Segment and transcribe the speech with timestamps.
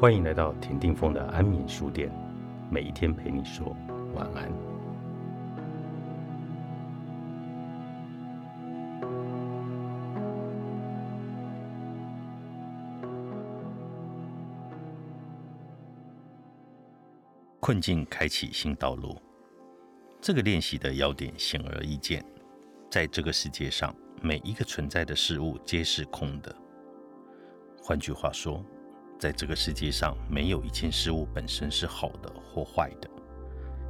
[0.00, 2.10] 欢迎来到田定峰的安眠书店，
[2.70, 3.76] 每一天陪你说
[4.14, 4.50] 晚安。
[17.60, 19.20] 困境开启新道路，
[20.18, 22.24] 这个练习的要点显而易见，
[22.90, 26.56] 在这个世界上，每一个存在的事物皆是空的。
[27.82, 28.64] 换句话说，
[29.20, 33.10] 在这个世界上，没有一件事物本身是好的或坏的。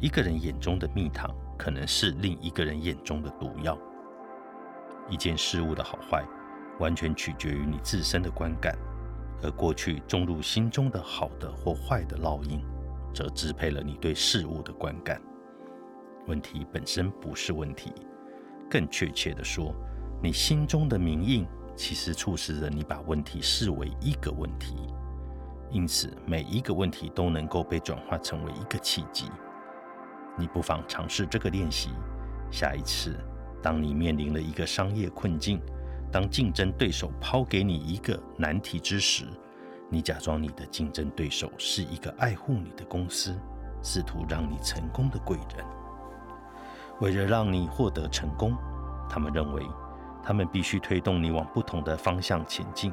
[0.00, 3.78] 一个人眼中的蜜糖，可能是另一个人眼中的毒药。
[5.08, 6.24] 一件事物的好坏，
[6.80, 8.76] 完全取决于你自身的观感，
[9.44, 12.60] 而过去种入心中的好的或坏的烙印。
[13.14, 15.20] 则支配了你对事物的观感。
[16.26, 17.92] 问题本身不是问题，
[18.70, 19.74] 更确切地说，
[20.22, 24.74] 你心中的名印其实促使着你把问题视为一个问题。
[25.72, 29.30] 因此，每一个问题都能够被转化成为一个契机。
[30.36, 31.90] 你不妨尝试这个练习。
[32.50, 33.18] 下一次，
[33.62, 35.58] 当你面临了一个商业困境，
[36.10, 39.24] 当竞争对手抛给你一个难题之时，
[39.88, 43.34] 你假装你的竞争对手是一个爱护你的公司，
[43.82, 45.64] 试图让你成功的贵人。
[47.00, 48.54] 为了让你获得成功，
[49.08, 49.66] 他们认为
[50.22, 52.92] 他们必须推动你往不同的方向前进。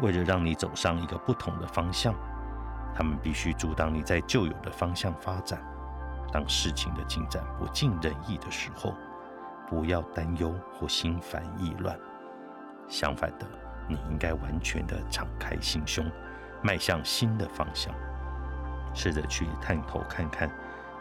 [0.00, 2.14] 为了让你走上一个不同的方向，
[2.94, 5.60] 他们必须阻挡你在旧有的方向发展。
[6.32, 8.94] 当事情的进展不尽人意的时候，
[9.68, 11.98] 不要担忧或心烦意乱。
[12.88, 13.46] 相反的。
[13.88, 16.08] 你应该完全的敞开心胸，
[16.62, 17.92] 迈向新的方向，
[18.94, 20.48] 试着去探头看看，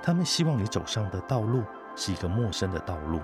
[0.01, 1.63] 他们希望你走上的道路
[1.95, 3.21] 是一个陌生的道路，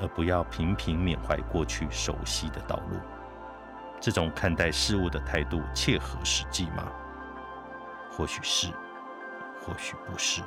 [0.00, 3.00] 而不要频频缅怀过去熟悉的道路。
[4.02, 6.90] 这种看待事物的态度切合实际吗？
[8.10, 8.66] 或许是，
[9.60, 10.42] 或许不是。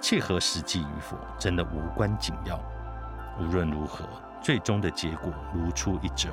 [0.00, 2.56] 切合实际与否真的无关紧要。
[3.40, 4.04] 无论如何，
[4.40, 6.28] 最终的结果如出一辙。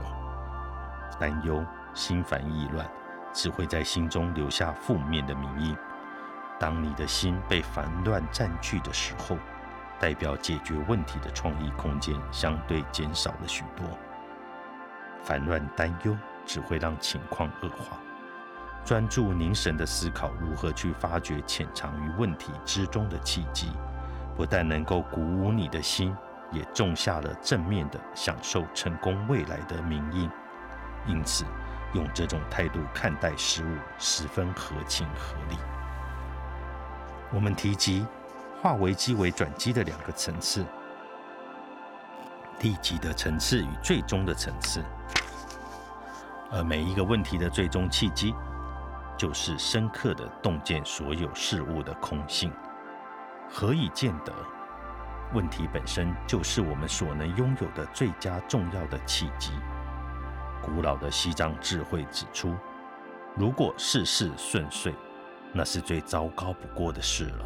[1.20, 1.66] 担忧、
[1.96, 2.88] 心烦意乱，
[3.34, 5.76] 只会在心中留下负面的名印。
[6.60, 9.36] 当你的心被烦乱占据的时候，
[10.00, 13.88] 代表解决问题的创意空间相对减少了许多。
[15.28, 17.98] 烦乱、担忧只会让情况恶化。
[18.86, 23.70] 专注凝神的思考，如何去发掘潜藏于问题之中的契机，
[24.38, 26.16] 不但能够鼓舞你的心，
[26.50, 30.30] 也种下了正面的享受成功未来的名印。
[31.06, 31.44] 因此，
[31.94, 35.58] 用这种态度看待事物十分合情合理。
[37.34, 38.06] 我们提及
[38.62, 40.64] 化危机为转机的两个层次：
[42.62, 44.82] 立即的层次与最终的层次。
[46.52, 48.34] 而每一个问题的最终契机，
[49.18, 52.52] 就是深刻的洞见所有事物的空性。
[53.50, 54.34] 何以见得？
[55.34, 59.52] 问题本身就是我们所能拥有的最佳重要的契机。
[60.62, 62.56] 古老的西藏智慧指出，
[63.36, 64.94] 如果事事顺遂，
[65.54, 67.46] 那是最糟糕不过的事了。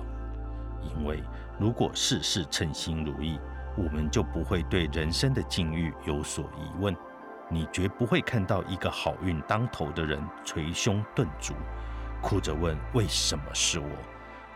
[0.83, 1.23] 因为
[1.59, 3.39] 如果事事称心如意，
[3.75, 6.95] 我们就不会对人生的境遇有所疑问。
[7.51, 11.53] 你绝不会看到一个好运当头的人捶胸顿足，
[12.21, 13.89] 哭着问：“为什么是我？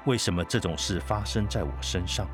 [0.06, 2.28] 为什么这种事发生在我身上？”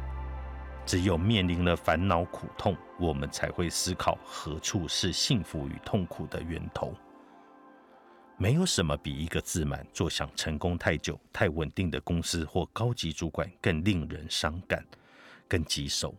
[0.85, 6.93] 只有面临了烦恼苦痛，我们才会思考何处是幸福与痛苦的源头。
[8.37, 14.83] 没有什么比一个自满、坐享成功太久、太稳定的公司或高级主管更令人伤感、
[15.47, 16.15] 更棘手。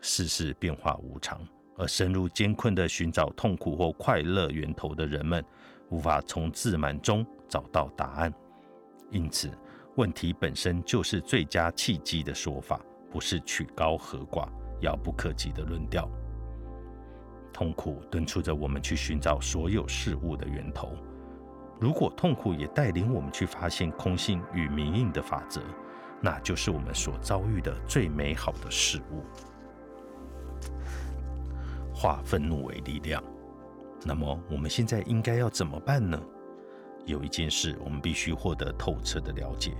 [0.00, 1.44] 世事变化无常，
[1.78, 5.42] 而深入艰困的寻找痛苦或快乐源头的人们，
[5.88, 8.30] 无法从自满中找到答案。
[9.10, 9.50] 因此，
[9.96, 12.78] 问题本身就是最佳契机的说法。
[13.10, 14.46] 不是曲高和寡、
[14.82, 16.06] 遥不可及的论调。
[17.54, 20.92] 痛苦敦促着我们去寻找所有事物的源头。
[21.80, 25.62] 如果痛苦也带领我们去发现空性与明印的法则，
[26.20, 29.24] 那就是我们所遭遇的最美好的事物。
[31.98, 33.20] 化愤怒为力量。
[34.04, 36.16] 那么我们现在应该要怎么办呢？
[37.04, 39.74] 有一件事我们必须获得透彻的了解。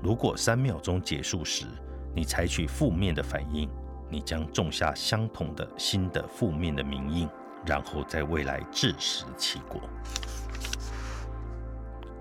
[0.00, 1.66] 如果三秒钟结束时，
[2.14, 3.68] 你采取负面的反应，
[4.08, 7.28] 你将种下相同的新的负面的名印，
[7.66, 9.80] 然后在未来自食其果。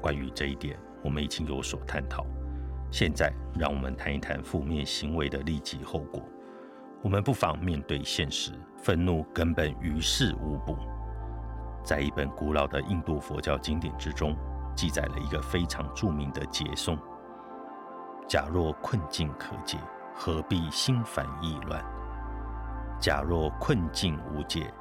[0.02, 2.26] 关于这一点，我们已经有所探讨。
[2.90, 6.28] 现在，让我们谈一谈负面行为的立即后果。
[7.03, 10.77] 我们不妨面对现实，愤怒根本于事无补。
[11.83, 14.36] 在一本古老的印度佛教经典之中，
[14.75, 16.95] 记载了一个非常著名的节颂
[18.30, 19.80] ：“假若困境可解，
[20.13, 21.83] 何必心烦意乱？
[23.00, 24.71] 假若困境无解，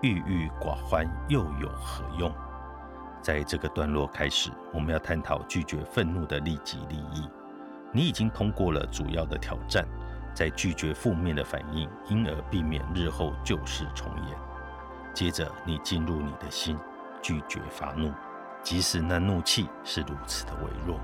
[0.00, 2.32] 郁郁寡欢又有何用？”
[3.20, 7.28] 在这个段落开始，我们要探讨拒绝愤怒的利己利益。
[7.92, 9.86] 你已经通过了主要的挑战，
[10.38, 14.38] 在拒绝负面的反应，因而避免日后旧事重演。
[15.12, 16.78] 接着，你进入你的心，
[17.20, 18.12] 拒绝发怒，
[18.62, 21.00] 即使那怒气是如此的微弱。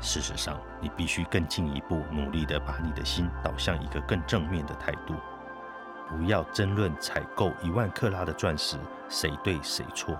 [0.00, 5.14] 事实上，你必须更进一步，努力地把你的心导向一个更正面的态度。
[6.08, 8.76] 不要争论采购一万克拉的钻石
[9.08, 10.16] 谁对谁错。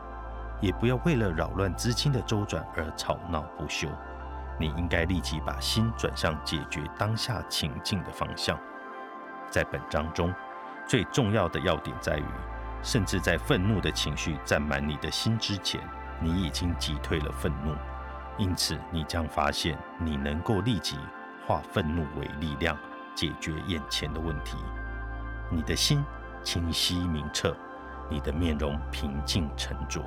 [0.61, 3.89] 也不要为了扰乱资金的周转而吵闹不休。
[4.61, 8.59] 你应该立即把心转向解决当下情境的方向。
[9.49, 10.33] 在本章中，
[10.87, 12.25] 最重要的要点在于，
[12.83, 15.81] 甚至在愤怒的情绪占满你的心之前，
[16.21, 17.75] 你已经击退了愤怒。
[18.37, 20.99] 因此，你将发现你能够立即
[21.47, 22.77] 化愤怒为力量，
[23.15, 24.59] 解决眼前的问题。
[25.51, 26.05] 你的心
[26.43, 27.57] 清晰明澈，
[28.11, 30.03] 你的面容平静沉着。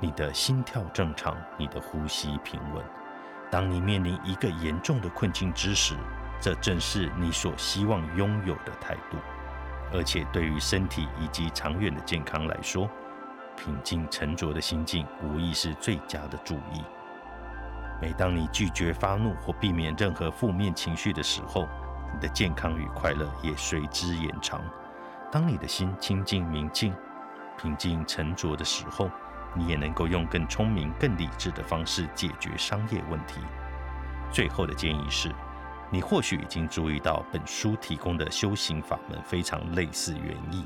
[0.00, 2.84] 你的心跳正常，你的呼吸平稳。
[3.52, 5.94] 当你面临一个严重的困境之时，
[6.40, 9.18] 这正是你所希望拥有的态度。
[9.92, 12.88] 而且，对于身体以及长远的健康来说，
[13.54, 16.82] 平静沉着的心境无疑是最佳的注意。
[18.00, 21.68] 每当你拒绝发怒或避免任何负面情绪的时候，
[22.14, 24.62] 你的健康与快乐也随之延长。
[25.30, 26.94] 当你的心清净明净、
[27.60, 29.10] 平静沉着的时候，
[29.54, 33.40] 你也能够用更聪明、更理智的方式解决商业问题。
[34.30, 35.30] 最后的建议是，
[35.90, 40.64] 你或许已经注意到本书提供的修行法门非常类似原意。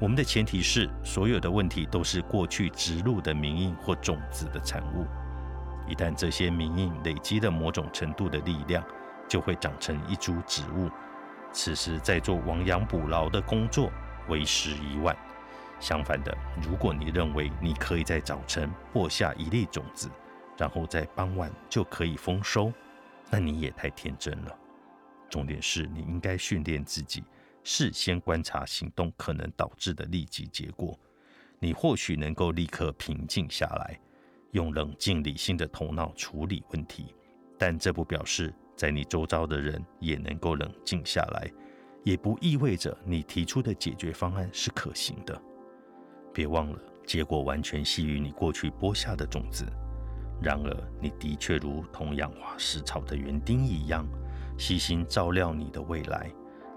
[0.00, 5.06] 我们的前提是，所有的问题都是过去植入的名印或种子的产物。
[5.88, 8.84] 一旦这些名印累积了某种程度的力量，
[9.26, 10.90] 就会长成一株植物。
[11.52, 13.90] 此时在做亡羊补牢的工作，
[14.28, 15.16] 为时已晚。
[15.80, 20.10] 相反的，如果你认为你可以在早晨播下一粒种子，
[20.56, 22.72] 然后在傍晚就可以丰收，
[23.30, 24.58] 那你也太天真了。
[25.30, 27.22] 重点是你应该训练自己，
[27.62, 30.98] 事先观察行动可能导致的立即结果。
[31.60, 33.98] 你或许能够立刻平静下来，
[34.52, 37.14] 用冷静理性的头脑处理问题，
[37.58, 41.50] 但这不表示在你周遭的人也能够冷静下来，
[42.04, 45.40] 也不意味着你提出的解决方案是可行的。
[46.38, 49.66] 别忘了，结果完全系于你过去播下的种子。
[50.40, 54.06] 然而，你的确如同养花食草的园丁一样，
[54.56, 56.30] 悉心照料你的未来。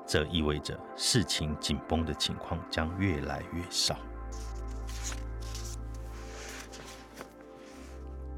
[0.08, 4.00] 这意味着事情紧绷的情况将越来越少。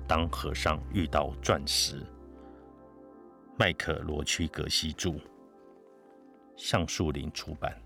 [0.06, 2.06] 当和尚遇到钻石，
[3.58, 5.14] 麦克罗区格西著，
[6.58, 7.82] 橡树林出版。